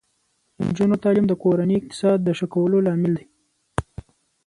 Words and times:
د 0.55 0.57
نجونو 0.67 0.95
تعلیم 1.03 1.25
د 1.29 1.33
کورنۍ 1.43 1.75
اقتصاد 1.77 2.19
ښه 2.37 2.45
کولو 2.53 2.77
لامل 2.85 3.13
دی. 3.19 3.25